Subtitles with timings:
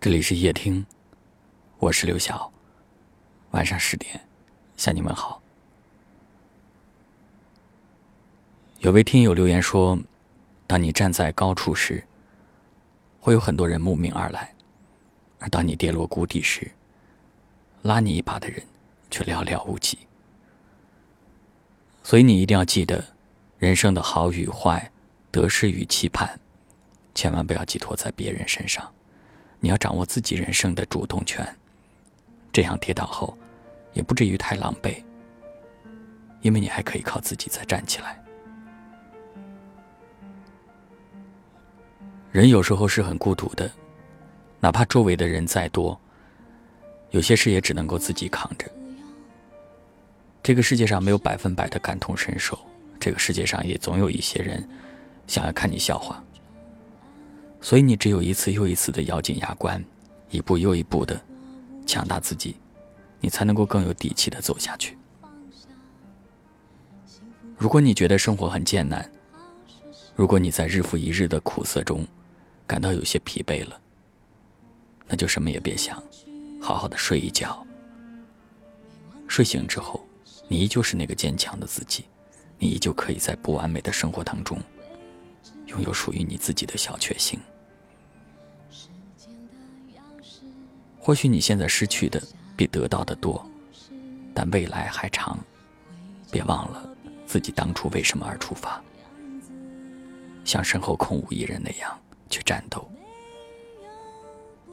[0.00, 0.86] 这里是夜听，
[1.76, 2.50] 我是刘晓。
[3.50, 4.18] 晚上十点，
[4.74, 5.42] 向你们好。
[8.78, 9.98] 有位听友留言说
[10.66, 12.02] ：“当你站在高处时，
[13.20, 14.40] 会有很多人慕名而来；
[15.38, 16.72] 而当你跌落谷底时，
[17.82, 18.62] 拉你一把的人
[19.10, 19.98] 却寥寥无几。
[22.02, 23.04] 所以你一定要记得，
[23.58, 24.90] 人生的好与坏、
[25.30, 26.40] 得失与期盼，
[27.14, 28.90] 千万不要寄托在别人身上。”
[29.60, 31.46] 你要掌握自己人生的主动权，
[32.50, 33.36] 这样跌倒后
[33.92, 35.02] 也不至于太狼狈，
[36.40, 38.18] 因为你还可以靠自己再站起来。
[42.32, 43.70] 人有时候是很孤独的，
[44.60, 46.00] 哪怕周围的人再多，
[47.10, 48.66] 有些事也只能够自己扛着。
[50.42, 52.58] 这个世界上没有百分百的感同身受，
[52.98, 54.66] 这个世界上也总有一些人
[55.26, 56.24] 想要看你笑话。
[57.60, 59.84] 所以你只有一次又一次的咬紧牙关，
[60.30, 61.20] 一步又一步的
[61.86, 62.56] 强大自己，
[63.20, 64.96] 你才能够更有底气的走下去。
[67.56, 69.08] 如果你觉得生活很艰难，
[70.16, 72.06] 如果你在日复一日的苦涩中
[72.66, 73.78] 感到有些疲惫了，
[75.06, 76.02] 那就什么也别想，
[76.60, 77.66] 好好的睡一觉。
[79.28, 80.04] 睡醒之后，
[80.48, 82.06] 你依旧是那个坚强的自己，
[82.58, 84.58] 你依旧可以在不完美的生活当中。
[85.80, 87.40] 有属于你自己的小确幸。
[90.98, 92.22] 或许你现在失去的
[92.56, 93.44] 比得到的多，
[94.34, 95.38] 但未来还长。
[96.30, 96.88] 别忘了
[97.26, 98.80] 自己当初为什么而出发，
[100.44, 102.88] 像身后空无一人那样去战斗。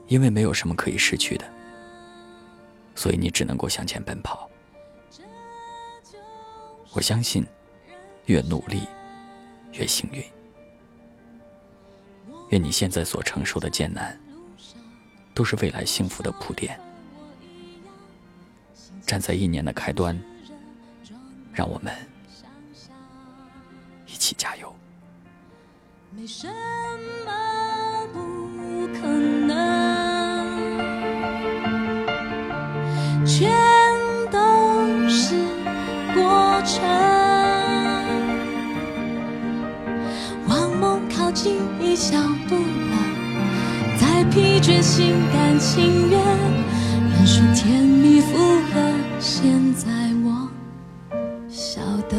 [0.07, 1.45] 因为没有什么可以失去的，
[2.93, 4.49] 所以你只能够向前奔跑。
[6.93, 7.45] 我相信，
[8.25, 8.83] 越努力，
[9.73, 10.23] 越幸运。
[12.49, 14.17] 愿你现在所承受的艰难，
[15.33, 16.79] 都是未来幸福的铺垫。
[19.05, 20.17] 站在一年的开端，
[21.53, 21.93] 让我们
[24.05, 24.75] 一起加油。
[26.11, 26.47] 没什
[27.25, 27.66] 么
[44.67, 46.19] 疲倦心甘情愿，
[47.09, 48.93] 认输甜蜜附和。
[49.17, 49.89] 现在
[50.25, 50.49] 我
[51.47, 51.79] 晓
[52.09, 52.17] 得，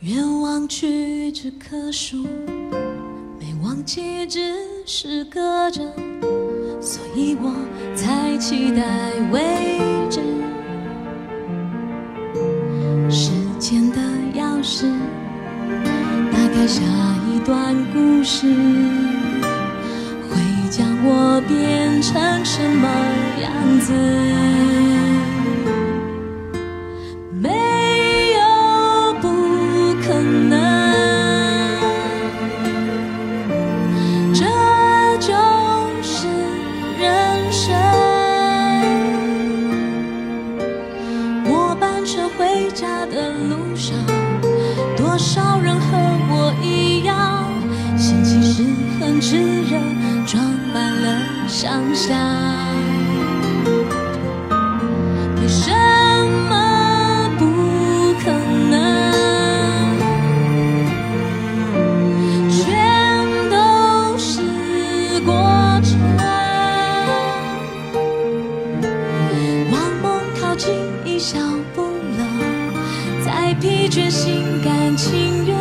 [0.00, 2.26] 愿忘去这棵树。
[3.62, 4.40] 忘记只
[4.90, 5.82] 是隔着，
[6.80, 7.52] 所以我
[7.94, 8.82] 才期待
[9.30, 9.38] 未
[10.08, 10.22] 知。
[13.10, 13.98] 时间的
[14.34, 14.90] 钥匙，
[16.32, 16.80] 打开下
[17.30, 18.46] 一段故事，
[20.30, 22.88] 会将我变成什么
[23.42, 23.92] 样子？
[42.68, 43.96] 回家的路上，
[44.94, 45.96] 多少人和
[46.28, 47.48] 我一样，
[47.96, 48.62] 心情是
[49.00, 49.78] 很炙热，
[50.26, 51.18] 装满了
[51.48, 52.18] 想象。
[73.60, 75.56] 疲倦心甘情愿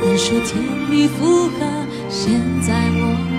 [0.00, 3.35] 人说天蜜负合现在我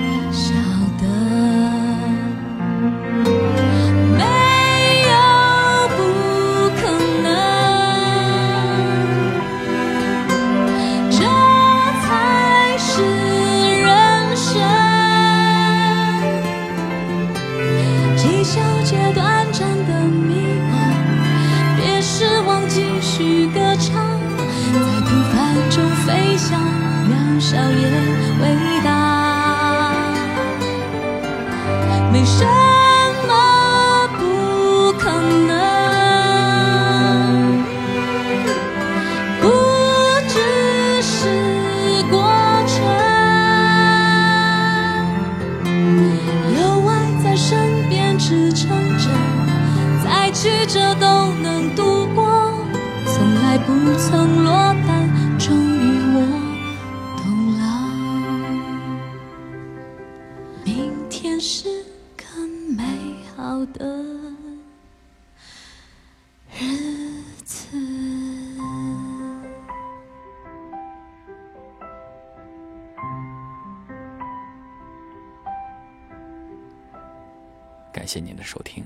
[78.07, 78.85] 感谢您的收听，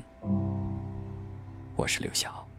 [1.76, 2.51] 我是刘晓。